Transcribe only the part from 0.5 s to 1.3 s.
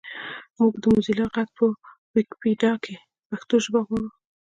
مونږ د موزیلا